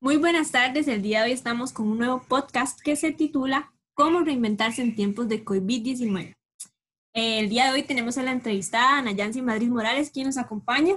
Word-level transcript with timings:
Muy 0.00 0.16
buenas 0.16 0.52
tardes. 0.52 0.86
El 0.86 1.02
día 1.02 1.22
de 1.22 1.26
hoy 1.26 1.32
estamos 1.32 1.72
con 1.72 1.88
un 1.88 1.98
nuevo 1.98 2.22
podcast 2.22 2.80
que 2.80 2.94
se 2.94 3.10
titula 3.10 3.72
Cómo 3.94 4.20
reinventarse 4.20 4.80
en 4.80 4.94
tiempos 4.94 5.28
de 5.28 5.44
COVID-19. 5.44 6.36
El 7.14 7.48
día 7.48 7.64
de 7.64 7.72
hoy 7.72 7.82
tenemos 7.82 8.16
a 8.16 8.22
la 8.22 8.30
entrevistada 8.30 8.98
Ana 8.98 9.10
Yancy 9.10 9.42
Madrid 9.42 9.68
Morales, 9.68 10.12
quien 10.12 10.28
nos 10.28 10.38
acompaña. 10.38 10.94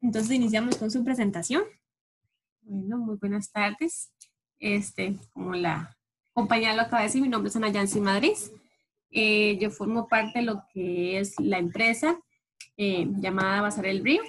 Entonces 0.00 0.30
iniciamos 0.30 0.76
con 0.76 0.92
su 0.92 1.02
presentación. 1.02 1.64
Bueno, 2.60 2.98
muy 2.98 3.16
buenas 3.16 3.50
tardes. 3.50 4.12
Este, 4.60 5.16
como 5.32 5.56
la 5.56 5.98
compañera 6.32 6.76
lo 6.76 6.82
acaba 6.82 6.98
de 6.98 7.08
decir, 7.08 7.22
mi 7.22 7.28
nombre 7.28 7.48
es 7.48 7.56
Ana 7.56 7.70
Yancy 7.70 8.00
Madrid. 8.00 8.36
Eh, 9.10 9.58
yo 9.58 9.72
formo 9.72 10.06
parte 10.06 10.38
de 10.38 10.44
lo 10.44 10.62
que 10.72 11.18
es 11.18 11.34
la 11.40 11.58
empresa 11.58 12.16
eh, 12.76 13.08
llamada 13.18 13.62
Bazar 13.62 13.86
el 13.86 14.04
Río. 14.04 14.22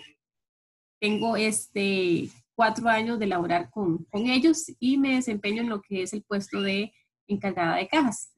Tengo 1.00 1.38
este 1.38 2.32
cuatro 2.58 2.90
años 2.90 3.20
de 3.20 3.28
laborar 3.28 3.70
con, 3.70 4.04
con 4.06 4.26
ellos 4.26 4.66
y 4.80 4.98
me 4.98 5.14
desempeño 5.14 5.62
en 5.62 5.70
lo 5.70 5.80
que 5.80 6.02
es 6.02 6.12
el 6.14 6.24
puesto 6.24 6.60
de 6.60 6.92
encargada 7.28 7.76
de 7.76 7.88
cajas. 7.88 8.32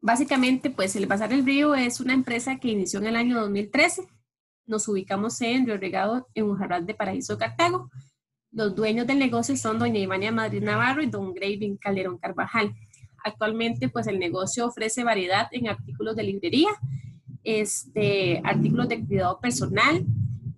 Básicamente, 0.00 0.70
pues 0.70 0.96
el 0.96 1.06
Bazar 1.06 1.28
del 1.28 1.46
Río 1.46 1.76
es 1.76 2.00
una 2.00 2.14
empresa 2.14 2.58
que 2.58 2.68
inició 2.68 2.98
en 2.98 3.06
el 3.06 3.14
año 3.14 3.40
2013. 3.40 4.08
Nos 4.66 4.88
ubicamos 4.88 5.40
en 5.40 5.66
Río 5.66 5.78
Regado, 5.78 6.26
en 6.34 6.50
Ujarrat 6.50 6.82
de 6.82 6.94
Paraíso, 6.94 7.38
Cartago. 7.38 7.88
Los 8.50 8.74
dueños 8.74 9.06
del 9.06 9.20
negocio 9.20 9.56
son 9.56 9.78
doña 9.78 10.00
Ivania 10.00 10.32
Madrid 10.32 10.64
Navarro 10.64 11.00
y 11.00 11.06
don 11.06 11.32
Graving 11.32 11.76
Calderón 11.76 12.18
Carvajal. 12.18 12.74
Actualmente, 13.24 13.88
pues 13.88 14.08
el 14.08 14.18
negocio 14.18 14.66
ofrece 14.66 15.04
variedad 15.04 15.46
en 15.52 15.68
artículos 15.68 16.16
de 16.16 16.24
librería, 16.24 16.70
este, 17.44 18.40
artículos 18.44 18.88
de 18.88 19.04
cuidado 19.06 19.38
personal, 19.40 20.04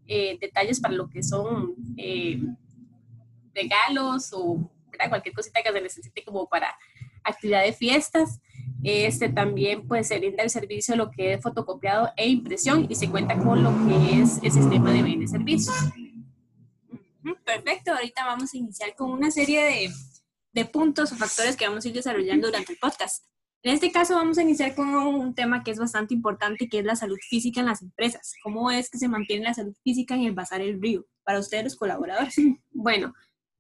eh, 0.09 0.39
detalles 0.41 0.81
para 0.81 0.95
lo 0.95 1.09
que 1.09 1.23
son 1.23 1.75
eh, 1.99 2.41
regalos 3.55 4.33
o 4.33 4.71
cualquier 5.09 5.35
cosita 5.35 5.63
que 5.63 5.71
se 5.71 5.81
necesite 5.81 6.25
como 6.25 6.49
para 6.49 6.75
actividad 7.23 7.63
de 7.63 7.73
fiestas. 7.73 8.41
Este 8.83 9.29
también 9.29 9.87
pues 9.87 10.09
se 10.09 10.19
brinda 10.19 10.43
el 10.43 10.51
servicio 10.51 10.97
lo 10.97 11.11
que 11.11 11.35
es 11.35 11.43
fotocopiado 11.43 12.11
e 12.17 12.29
impresión 12.29 12.87
y 12.89 12.95
se 12.95 13.11
cuenta 13.11 13.37
con 13.37 13.63
lo 13.63 13.71
que 13.87 14.23
es 14.23 14.41
el 14.43 14.51
sistema 14.51 14.93
de 14.93 15.03
bienes 15.03 15.31
servicios. 15.31 15.77
Perfecto, 17.45 17.93
ahorita 17.93 18.25
vamos 18.25 18.55
a 18.55 18.57
iniciar 18.57 18.95
con 18.95 19.11
una 19.11 19.31
serie 19.31 19.63
de, 19.63 19.91
de 20.53 20.65
puntos 20.65 21.13
o 21.13 21.17
factores 21.17 21.57
que 21.57 21.67
vamos 21.67 21.85
a 21.85 21.89
ir 21.89 21.95
desarrollando 21.95 22.47
durante 22.47 22.73
el 22.73 22.79
podcast. 22.79 23.25
En 23.69 23.75
este 23.75 23.93
caso 23.93 24.15
vamos 24.15 24.39
a 24.39 24.43
iniciar 24.43 24.75
con 24.75 24.89
un 24.95 25.35
tema 25.35 25.63
que 25.63 25.71
es 25.71 25.79
bastante 25.79 26.15
importante, 26.15 26.71
que 26.71 26.79
es 26.79 26.87
la 26.87 26.97
salud 26.97 27.19
física 27.29 27.61
en 27.61 27.67
las 27.67 27.83
empresas. 27.83 28.33
¿Cómo 28.43 28.71
es 28.71 28.89
que 28.89 28.97
se 28.97 29.09
mantiene 29.09 29.45
la 29.45 29.53
salud 29.53 29.75
física 29.85 30.15
en 30.15 30.23
el 30.23 30.33
Bazar 30.33 30.63
El 30.63 30.81
Río 30.81 31.05
para 31.23 31.39
ustedes 31.39 31.65
los 31.65 31.77
colaboradores? 31.77 32.35
Bueno, 32.71 33.13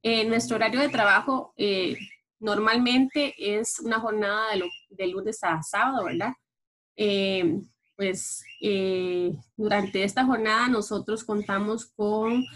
en 0.03 0.31
nuestro 0.31 0.57
horario 0.57 0.81
de 0.81 0.89
trabajo 0.89 1.53
eh, 1.59 1.99
normalmente 2.41 3.35
es 3.37 3.81
una 3.81 4.01
jornada 4.01 4.47
de, 4.89 5.07
lunes 5.09 5.45
a 5.45 5.63
sábado, 5.63 6.07
¿verdad? 6.07 6.33
Eh, 6.97 7.61
pues 7.95 8.43
eh, 8.63 9.35
durante 9.59 10.05
esta 10.05 10.25
jornada 10.25 10.69
nosotros 10.69 11.23
contamos 11.23 11.85
con 11.85 12.47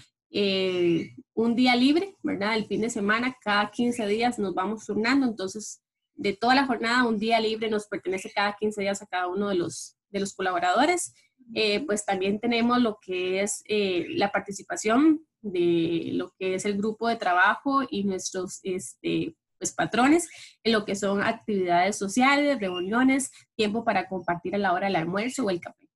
un 1.35 1.55
día 1.55 1.77
libre, 1.77 2.17
¿verdad? 2.23 2.57
El 2.57 2.65
fin 2.65 2.81
de 2.81 2.89
semana, 2.89 3.37
cada 3.43 3.71
15 3.71 4.07
días 4.07 4.39
nos 4.39 4.55
vamos 4.55 4.87
turnando, 4.87 5.27
entonces 5.27 5.83
de 6.23 6.37
toda 6.37 6.55
la 6.55 6.67
jornada, 6.67 7.05
un 7.05 7.19
día 7.19 7.41
libre 7.41 7.69
nos 7.69 7.89
pertenece 7.89 8.31
cada 8.33 8.55
15 8.55 8.81
días 8.81 9.03
a 9.03 9.07
cada 9.07 9.27
uno 9.27 9.49
de 9.49 9.57
los, 9.57 9.97
de 10.11 10.21
los 10.21 10.35
colaboradores. 10.35 11.15
Eh, 11.55 11.85
pues 11.85 12.07
también 12.07 12.39
tenemos 12.39 12.81
lo 12.81 12.99
que 13.03 13.43
es 13.43 13.63
eh, 13.67 14.07
la 14.11 14.31
participación 14.31 15.27
de 15.41 16.11
lo 16.13 16.33
que 16.39 16.55
es 16.55 16.65
el 16.65 16.79
grupo 16.79 17.09
de 17.09 17.17
trabajo 17.17 17.83
y 17.91 18.05
nuestros 18.05 18.61
este, 18.63 19.37
pues, 19.59 19.73
patrones 19.73 20.29
en 20.63 20.73
lo 20.73 20.85
que 20.85 20.95
son 20.95 21.21
actividades 21.21 21.99
sociales, 21.99 22.61
reuniones, 22.61 23.33
tiempo 23.57 23.85
para 23.85 24.09
compartir 24.09 24.55
a 24.55 24.59
la 24.59 24.73
hora 24.73 24.87
del 24.87 24.97
almuerzo 24.97 25.45
o 25.45 25.51
el 25.51 25.61
café. 25.61 25.89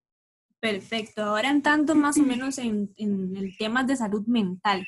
Perfecto. 0.58 1.22
Ahora 1.22 1.50
en 1.50 1.62
tanto 1.62 1.94
más 1.94 2.18
o 2.18 2.22
menos 2.22 2.58
en, 2.58 2.92
en 2.96 3.36
el 3.36 3.56
tema 3.56 3.84
de 3.84 3.94
salud 3.94 4.26
mental, 4.26 4.84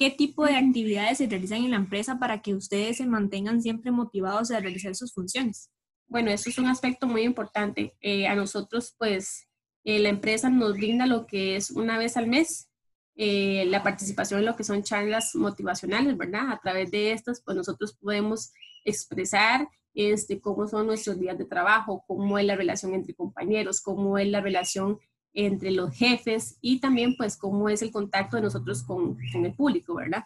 ¿Qué 0.00 0.10
tipo 0.10 0.46
de 0.46 0.56
actividades 0.56 1.18
se 1.18 1.26
realizan 1.26 1.58
en 1.58 1.72
la 1.72 1.76
empresa 1.76 2.18
para 2.18 2.40
que 2.40 2.54
ustedes 2.54 2.96
se 2.96 3.06
mantengan 3.06 3.60
siempre 3.60 3.90
motivados 3.90 4.50
a 4.50 4.58
realizar 4.58 4.94
sus 4.94 5.12
funciones? 5.12 5.70
Bueno, 6.08 6.30
eso 6.30 6.48
es 6.48 6.56
un 6.56 6.68
aspecto 6.68 7.06
muy 7.06 7.20
importante. 7.20 7.94
Eh, 8.00 8.26
a 8.26 8.34
nosotros, 8.34 8.94
pues, 8.96 9.46
eh, 9.84 9.98
la 9.98 10.08
empresa 10.08 10.48
nos 10.48 10.72
brinda 10.72 11.04
lo 11.04 11.26
que 11.26 11.54
es 11.54 11.70
una 11.70 11.98
vez 11.98 12.16
al 12.16 12.28
mes 12.28 12.70
eh, 13.14 13.66
la 13.66 13.82
participación 13.82 14.40
en 14.40 14.46
lo 14.46 14.56
que 14.56 14.64
son 14.64 14.82
charlas 14.82 15.34
motivacionales, 15.34 16.16
¿verdad? 16.16 16.50
A 16.50 16.58
través 16.58 16.90
de 16.90 17.12
estas, 17.12 17.42
pues 17.42 17.54
nosotros 17.54 17.94
podemos 18.00 18.54
expresar 18.86 19.68
este, 19.92 20.40
cómo 20.40 20.66
son 20.66 20.86
nuestros 20.86 21.20
días 21.20 21.36
de 21.36 21.44
trabajo, 21.44 22.02
cómo 22.06 22.38
es 22.38 22.46
la 22.46 22.56
relación 22.56 22.94
entre 22.94 23.12
compañeros, 23.12 23.82
cómo 23.82 24.16
es 24.16 24.28
la 24.28 24.40
relación 24.40 24.98
entre 25.32 25.70
los 25.70 25.94
jefes 25.94 26.58
y 26.60 26.80
también 26.80 27.16
pues 27.16 27.36
cómo 27.36 27.68
es 27.68 27.82
el 27.82 27.92
contacto 27.92 28.36
de 28.36 28.42
nosotros 28.42 28.82
con, 28.82 29.16
con 29.32 29.44
el 29.44 29.54
público, 29.54 29.94
¿verdad? 29.94 30.24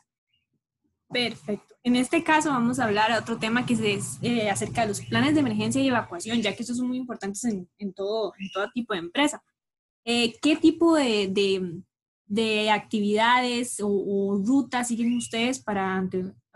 Perfecto. 1.09 1.76
En 1.84 1.97
este 1.97 2.25
caso 2.25 2.48
vamos 2.48 2.78
a 2.78 2.84
hablar 2.84 3.12
de 3.12 3.19
otro 3.19 3.38
tema 3.38 3.66
que 3.66 3.75
es 3.75 4.19
eh, 4.22 4.50
acerca 4.50 4.81
de 4.82 4.88
los 4.88 5.00
planes 5.00 5.34
de 5.34 5.41
emergencia 5.41 5.81
y 5.81 5.88
evacuación, 5.88 6.41
ya 6.41 6.54
que 6.56 6.62
estos 6.62 6.78
son 6.78 6.88
muy 6.88 6.97
importantes 6.97 7.44
en, 7.44 7.69
en 7.78 7.92
todo, 7.92 8.32
en 8.38 8.50
todo 8.50 8.70
tipo 8.72 8.94
de 8.94 9.00
empresa. 9.00 9.42
Eh, 10.04 10.34
¿Qué 10.41 10.56
tipo 10.56 10.97
de, 10.97 11.28
de, 11.28 11.82
de 12.26 12.71
actividades 12.71 13.78
o, 13.82 14.42
rutas 14.44 14.88
siguen 14.88 15.16
ustedes 15.16 15.60
para, 15.60 16.09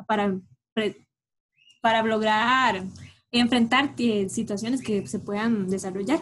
para, 0.06 0.38
para 1.80 2.03
lograr 2.03 2.82
enfrentar 3.30 3.94
eh, 3.98 4.28
situaciones 4.28 4.82
que 4.82 5.06
se 5.06 5.19
puedan 5.19 5.69
desarrollar? 5.69 6.20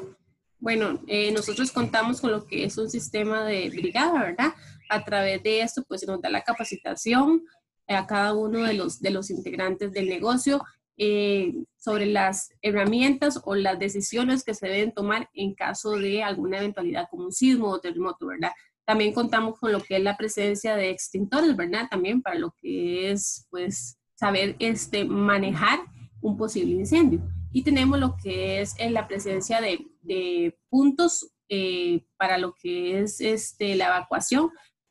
Bueno, 0.59 1.01
eh, 1.07 1.31
nosotros 1.33 1.71
contamos 1.71 2.21
con 2.21 2.31
lo 2.31 2.47
que 2.47 2.65
es 2.65 2.79
un 2.79 2.89
sistema 2.89 3.45
de 3.45 3.69
brigada, 3.69 4.23
¿verdad? 4.23 4.55
A 4.89 5.05
través 5.05 5.43
de 5.43 5.61
esto, 5.61 5.83
pues 5.87 6.01
se 6.01 6.07
nos 6.07 6.21
da 6.21 6.31
la 6.31 6.43
capacitación 6.43 7.43
a 7.87 8.07
cada 8.07 8.35
uno 8.35 8.63
de 8.63 8.75
los, 8.75 9.01
de 9.01 9.11
los 9.11 9.31
integrantes 9.31 9.93
del 9.93 10.09
negocio 10.09 10.65
eh, 10.97 11.53
sobre 11.77 12.07
las 12.07 12.51
herramientas 12.63 13.41
o 13.45 13.55
las 13.55 13.79
decisiones 13.79 14.43
que 14.43 14.55
se 14.55 14.67
deben 14.67 14.93
tomar 14.93 15.29
en 15.35 15.55
caso 15.55 15.93
de 15.93 16.23
alguna 16.23 16.59
eventualidad 16.59 17.07
como 17.11 17.27
un 17.27 17.33
sismo 17.33 17.69
o 17.69 17.79
terremoto, 17.79 18.27
¿verdad? 18.27 18.53
También 18.87 19.13
contamos 19.13 19.59
con 19.59 19.73
lo 19.73 19.81
que 19.81 19.97
es 19.97 20.03
la 20.03 20.17
presencia 20.17 20.75
de 20.75 20.91
extintores, 20.91 21.55
¿verdad? 21.55 21.89
También 21.91 22.23
para 22.23 22.39
lo 22.39 22.55
que 22.61 23.11
es, 23.11 23.47
pues, 23.51 23.99
saber 24.15 24.57
este, 24.59 25.05
manejar 25.05 25.81
un 26.23 26.37
posible 26.39 26.73
incendio 26.73 27.21
y 27.53 27.63
tenemos 27.63 27.99
lo 27.99 28.17
que 28.23 28.61
es 28.61 28.75
en 28.79 28.93
la 28.93 29.09
presencia 29.09 29.61
de, 29.61 29.87
de 30.07 30.59
puntos 30.69 31.33
eh, 31.49 32.07
para 32.17 32.39
lo 32.39 32.55
que 32.55 33.01
es 33.01 33.21
este, 33.21 33.77
la 33.77 33.87
evacuación 33.87 34.51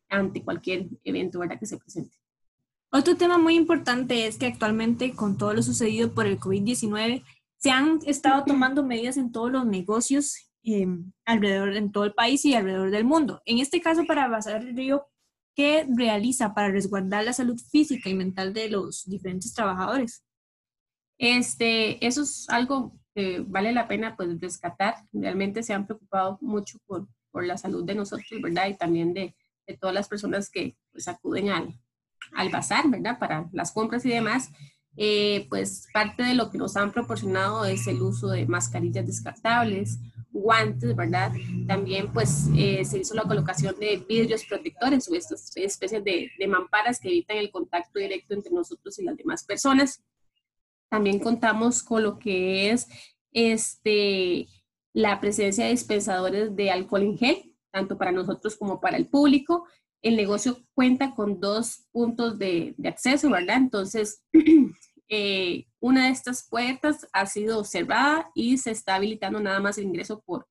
ante 0.09 0.43
cualquier 0.43 0.87
evento 1.03 1.39
¿verdad? 1.39 1.59
que 1.59 1.65
se 1.65 1.77
presente. 1.77 2.15
Otro 2.91 3.17
tema 3.17 3.37
muy 3.37 3.55
importante 3.55 4.25
es 4.25 4.37
que 4.37 4.45
actualmente 4.45 5.13
con 5.13 5.37
todo 5.37 5.53
lo 5.53 5.61
sucedido 5.61 6.13
por 6.13 6.27
el 6.27 6.39
COVID-19 6.39 7.23
se 7.57 7.71
han 7.71 7.99
estado 8.05 8.45
tomando 8.45 8.83
medidas 8.83 9.17
en 9.17 9.31
todos 9.31 9.51
los 9.51 9.65
negocios 9.65 10.45
eh, 10.63 10.87
alrededor 11.25 11.75
en 11.75 11.91
todo 11.91 12.05
el 12.05 12.13
país 12.13 12.43
y 12.45 12.55
alrededor 12.55 12.91
del 12.91 13.03
mundo. 13.03 13.41
En 13.45 13.59
este 13.59 13.81
caso, 13.81 14.05
para 14.05 14.27
Bazar 14.27 14.63
el 14.63 14.75
Río, 14.75 15.07
¿qué 15.55 15.85
realiza 15.95 16.53
para 16.53 16.69
resguardar 16.69 17.23
la 17.23 17.33
salud 17.33 17.59
física 17.71 18.09
y 18.09 18.15
mental 18.15 18.53
de 18.53 18.69
los 18.69 19.05
diferentes 19.05 19.53
trabajadores? 19.53 20.23
Este, 21.17 22.05
eso 22.05 22.23
es 22.23 22.49
algo 22.49 22.97
que 23.15 23.43
vale 23.47 23.71
la 23.71 23.87
pena 23.87 24.15
pues 24.15 24.39
rescatar. 24.39 24.95
Realmente 25.13 25.63
se 25.63 25.73
han 25.73 25.87
preocupado 25.87 26.37
mucho 26.41 26.77
por, 26.85 27.07
por 27.31 27.45
la 27.45 27.57
salud 27.57 27.85
de 27.85 27.95
nosotros, 27.95 28.41
¿verdad? 28.41 28.67
Y 28.67 28.75
también 28.75 29.13
de, 29.13 29.33
de 29.65 29.77
todas 29.77 29.95
las 29.95 30.09
personas 30.09 30.49
que 30.49 30.77
pues 30.91 31.07
acuden 31.07 31.49
al, 31.49 31.79
al 32.33 32.49
bazar, 32.49 32.89
¿verdad? 32.89 33.17
Para 33.17 33.49
las 33.53 33.71
compras 33.71 34.05
y 34.05 34.09
demás. 34.09 34.51
Eh, 34.97 35.47
pues 35.49 35.87
parte 35.93 36.23
de 36.23 36.35
lo 36.35 36.49
que 36.49 36.57
nos 36.57 36.77
han 36.77 36.91
proporcionado 36.91 37.65
es 37.65 37.85
el 37.87 38.01
uso 38.01 38.29
de 38.29 38.45
mascarillas 38.45 39.05
descartables, 39.05 39.99
guantes, 40.31 40.95
¿verdad? 40.95 41.31
También 41.67 42.11
pues 42.13 42.47
eh, 42.55 42.83
se 42.85 42.99
hizo 42.99 43.13
la 43.13 43.23
colocación 43.23 43.75
de 43.79 43.97
vidrios 44.07 44.45
protectores 44.45 45.09
o 45.09 45.15
estas 45.15 45.55
especies 45.55 46.03
de, 46.03 46.31
de 46.37 46.47
mamparas 46.47 46.99
que 46.99 47.09
evitan 47.09 47.37
el 47.37 47.51
contacto 47.51 47.99
directo 47.99 48.33
entre 48.33 48.53
nosotros 48.53 48.97
y 48.99 49.03
las 49.03 49.17
demás 49.17 49.43
personas. 49.43 50.01
También 50.95 51.19
contamos 51.19 51.83
con 51.83 52.03
lo 52.03 52.17
que 52.17 52.71
es 52.71 52.87
este, 53.33 54.47
la 54.93 55.19
presencia 55.19 55.65
de 55.65 55.71
dispensadores 55.71 56.55
de 56.55 56.71
alcohol 56.71 57.01
en 57.01 57.17
gel, 57.17 57.53
tanto 57.69 57.97
para 57.97 58.13
nosotros 58.13 58.55
como 58.55 58.79
para 58.79 58.95
el 58.95 59.09
público. 59.09 59.67
El 60.01 60.15
negocio 60.15 60.57
cuenta 60.73 61.13
con 61.13 61.41
dos 61.41 61.85
puntos 61.91 62.39
de, 62.39 62.75
acceso, 62.85 63.29
¿verdad? 63.29 63.57
Entonces, 63.57 64.23
eh, 65.09 65.65
una 65.81 66.05
de 66.05 66.11
estas 66.11 66.47
puertas 66.47 67.05
ha 67.11 67.25
sido 67.25 67.65
cerrada 67.65 68.31
y 68.33 68.57
se 68.57 68.71
está 68.71 68.95
habilitando 68.95 69.41
nada 69.41 69.59
más 69.59 69.77
el 69.77 69.83
ingreso 69.83 70.21
por, 70.25 70.47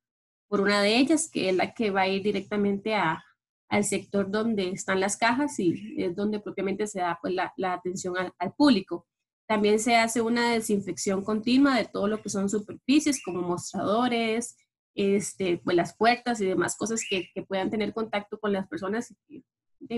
por 0.47 0.61
una 0.61 0.83
de 0.83 0.99
ellas, 0.99 1.31
que 1.33 1.49
es 1.49 1.57
la 1.57 1.73
que 1.73 1.91
va 1.91 2.03
a 2.03 2.09
ir 2.09 2.23
directamente 2.23 2.95
a, 2.95 3.25
al 3.71 3.85
sector 3.85 4.31
donde 4.31 4.69
están 4.69 5.01
las 5.01 5.17
cajas 5.17 5.59
y 5.59 5.95
es 5.97 6.15
donde 6.15 6.39
propiamente 6.39 6.87
se 6.87 7.01
da 7.01 7.19
pues, 7.23 7.33
la, 7.33 7.51
la 7.57 7.73
atención 7.73 8.19
al, 8.19 8.31
al, 8.39 8.53
público. 8.53 9.07
También 9.47 9.79
se 9.79 9.97
hace 9.97 10.21
una 10.21 10.53
desinfección 10.53 11.23
continua 11.23 11.77
de 11.77 11.85
todo 11.85 12.09
lo 12.09 12.23
que 12.23 12.31
son 12.31 12.49
superficies 12.49 13.23
como 13.23 13.43
mostradores, 13.43 14.57
este, 14.95 15.59
pues 15.59 15.77
las 15.77 15.97
puertas 15.97 16.41
y 16.41 16.47
demás 16.47 16.77
cosas 16.77 17.03
que, 17.09 17.29
que 17.35 17.43
puedan 17.43 17.71
tener 17.71 17.93
contacto 17.93 18.39
con 18.39 18.53
las 18.53 18.69
personas 18.69 19.15
y, 19.29 19.45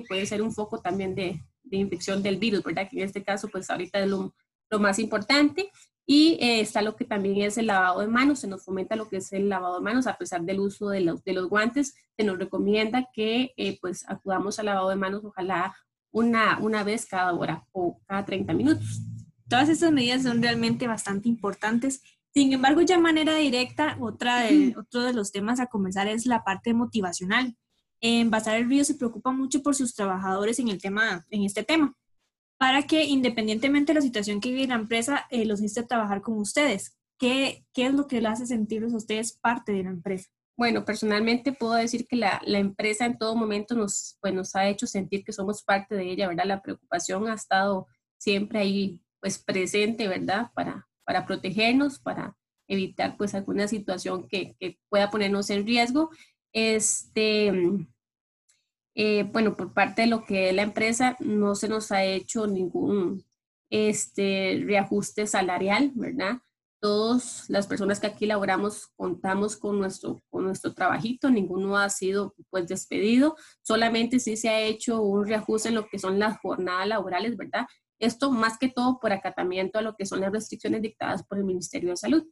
puede 0.09 0.27
ser 0.27 0.43
un 0.43 0.53
foco 0.53 0.81
también 0.81 1.15
de, 1.15 1.41
infección 1.71 2.21
del 2.21 2.39
virus, 2.39 2.65
¿verdad? 2.65 2.89
Que 2.91 2.97
en 2.99 3.05
este 3.05 3.23
caso 3.23 3.49
pues 3.49 3.71
ahorita 3.71 4.01
es 4.01 4.09
lo, 4.09 4.35
lo 4.69 4.79
más 4.81 4.99
importante. 4.99 5.71
Y 6.09 6.39
eh, 6.41 6.61
está 6.61 6.83
lo 6.83 6.95
que 6.95 7.05
también 7.05 7.43
es 7.43 7.59
el 7.59 7.67
lavado 7.67 8.01
de 8.01 8.07
manos, 8.07 8.41
se 8.41 8.47
nos 8.47 8.65
fomenta 8.65 8.95
lo 8.95 9.09
que 9.09 9.17
es 9.17 9.33
el 9.33 9.49
lavado 9.49 9.77
de 9.77 9.85
manos, 9.85 10.07
a 10.07 10.17
pesar 10.17 10.43
del 10.43 10.61
uso 10.61 10.89
de 10.89 11.01
los, 11.01 11.23
de 11.25 11.33
los 11.33 11.49
guantes, 11.49 11.95
se 12.17 12.25
nos 12.25 12.39
recomienda 12.39 13.09
que 13.13 13.53
eh, 13.57 13.79
pues 13.81 14.09
acudamos 14.09 14.59
al 14.59 14.67
lavado 14.67 14.89
de 14.89 14.97
manos, 14.97 15.25
ojalá 15.25 15.75
una, 16.13 16.59
una 16.61 16.85
vez 16.85 17.07
cada 17.07 17.33
hora 17.33 17.67
o 17.73 18.01
cada 18.07 18.25
30 18.25 18.55
minutos. 18.55 19.03
Todas 19.49 19.69
estas 19.69 19.93
medidas 19.93 20.23
son 20.23 20.43
realmente 20.43 20.87
bastante 20.87 21.29
importantes. 21.29 22.03
Sin 22.35 22.53
embargo, 22.53 22.83
ya 22.83 22.97
de 22.97 23.03
manera 23.03 23.37
directa, 23.37 23.97
otra 24.01 24.41
de, 24.41 24.75
otro 24.77 25.03
de 25.03 25.13
los 25.13 25.33
temas 25.33 25.61
a 25.61 25.67
comenzar 25.67 26.09
es 26.09 26.27
la 26.27 26.45
parte 26.45 26.75
motivacional. 26.75 27.57
En 28.01 28.31
Bazar 28.31 28.57
el 28.57 28.69
Río 28.69 28.85
se 28.85 28.95
preocupa 28.95 29.31
mucho 29.31 29.63
por 29.63 29.75
sus 29.75 29.95
trabajadores 29.95 30.59
en, 30.59 30.69
el 30.69 30.81
tema, 30.81 31.27
en 31.31 31.45
este 31.45 31.63
tema 31.63 31.97
para 32.59 32.83
que 32.83 33.05
independientemente 33.05 33.93
de 33.93 34.01
la 34.01 34.03
situación 34.03 34.41
que 34.41 34.51
vive 34.51 34.67
la 34.67 34.75
empresa, 34.77 35.27
eh, 35.31 35.45
los 35.45 35.61
inste 35.61 35.81
a 35.81 35.87
trabajar 35.87 36.23
con 36.23 36.39
ustedes. 36.39 36.97
¿Qué, 37.19 37.65
¿Qué 37.73 37.87
es 37.87 37.95
lo 37.95 38.07
que 38.07 38.21
le 38.21 38.29
hace 38.29 38.47
sentirlos 38.47 38.93
a 38.93 38.99
ustedes 38.99 39.33
parte 39.33 39.73
de 39.73 39.85
la 39.85 39.91
empresa? 39.91 40.31
Bueno, 40.57 40.85
personalmente 40.85 41.53
puedo 41.53 41.75
decir 41.75 42.07
que 42.07 42.17
la, 42.17 42.41
la, 42.47 42.59
empresa 42.59 43.05
en 43.05 43.19
todo 43.19 43.37
momento 43.37 43.75
nos, 43.75 44.17
pues, 44.21 44.33
nos 44.33 44.57
ha 44.57 44.69
hecho 44.69 44.87
sentir 44.87 45.23
que 45.23 45.33
somos 45.33 45.63
parte 45.63 45.95
de 45.95 46.11
ella, 46.11 46.29
¿verdad? 46.29 46.47
La 46.47 46.63
preocupación 46.63 47.29
ha 47.29 47.35
estado 47.35 47.87
siempre 48.17 48.61
ahí 48.61 49.01
pues 49.27 49.41
presente, 49.41 50.07
¿verdad? 50.07 50.53
Para, 50.55 50.87
para 51.03 51.27
protegernos, 51.27 51.99
para 51.99 52.37
evitar 52.69 53.17
pues 53.17 53.35
alguna 53.35 53.67
situación 53.67 54.29
que, 54.29 54.55
que 54.61 54.79
pueda 54.89 55.11
ponernos 55.11 55.51
en 55.51 55.67
riesgo. 55.67 56.11
Este, 56.53 57.53
eh, 58.95 59.25
bueno, 59.25 59.57
por 59.57 59.75
parte 59.75 60.03
de 60.03 60.07
lo 60.07 60.25
que 60.25 60.51
es 60.51 60.55
la 60.55 60.63
empresa, 60.63 61.17
no 61.19 61.57
se 61.57 61.69
nos 61.69 61.91
ha 61.91 62.05
hecho 62.05 62.47
ningún 62.47 63.25
este, 63.69 64.63
reajuste 64.65 65.27
salarial, 65.27 65.91
¿verdad? 65.97 66.39
Todas 66.81 67.51
las 67.51 67.67
personas 67.67 67.99
que 67.99 68.07
aquí 68.07 68.27
laboramos 68.27 68.93
contamos 68.95 69.57
con 69.57 69.81
nuestro, 69.81 70.21
con 70.31 70.45
nuestro 70.45 70.73
trabajito, 70.73 71.31
ninguno 71.31 71.77
ha 71.77 71.91
sido 71.91 72.33
pues 72.49 72.69
despedido, 72.69 73.35
solamente 73.61 74.21
sí 74.21 74.37
se 74.37 74.51
ha 74.51 74.61
hecho 74.61 75.03
un 75.03 75.27
reajuste 75.27 75.71
en 75.71 75.75
lo 75.75 75.89
que 75.89 75.99
son 75.99 76.21
las 76.21 76.39
jornadas 76.39 76.87
laborales, 76.87 77.37
¿verdad? 77.37 77.67
Esto 77.99 78.31
más 78.31 78.59
que 78.59 78.69
todo 78.69 78.99
por 79.01 79.13
acatamiento 79.13 79.79
a 79.79 79.83
lo 79.83 79.97
que 79.97 80.07
son 80.07 80.21
las 80.21 80.33
restricciones 80.33 80.83
dictadas 80.83 81.25
por 81.25 81.39
el 81.39 81.45
Ministerio 81.45 81.91
de 81.91 81.97
Salud. 81.97 82.25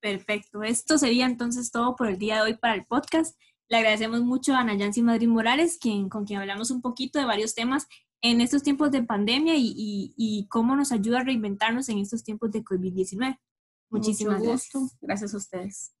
Perfecto. 0.00 0.62
Esto 0.62 0.98
sería 0.98 1.26
entonces 1.26 1.70
todo 1.70 1.96
por 1.96 2.08
el 2.08 2.18
día 2.18 2.36
de 2.36 2.42
hoy 2.42 2.54
para 2.54 2.74
el 2.74 2.84
podcast. 2.84 3.38
Le 3.68 3.78
agradecemos 3.78 4.22
mucho 4.22 4.54
a 4.54 4.60
Ana 4.60 4.74
Yancy 4.74 5.02
Madrid 5.02 5.28
Morales, 5.28 5.78
quien, 5.78 6.08
con 6.08 6.24
quien 6.24 6.40
hablamos 6.40 6.70
un 6.70 6.82
poquito 6.82 7.18
de 7.18 7.24
varios 7.24 7.54
temas 7.54 7.86
en 8.20 8.40
estos 8.40 8.62
tiempos 8.62 8.90
de 8.90 9.02
pandemia 9.02 9.54
y, 9.56 9.72
y, 9.76 10.14
y 10.16 10.46
cómo 10.48 10.76
nos 10.76 10.92
ayuda 10.92 11.20
a 11.20 11.24
reinventarnos 11.24 11.88
en 11.88 11.98
estos 11.98 12.24
tiempos 12.24 12.50
de 12.52 12.64
COVID-19. 12.64 13.38
Muchísimas 13.90 14.42
gracias. 14.42 14.96
Gracias 15.00 15.34
a 15.34 15.36
ustedes. 15.36 15.94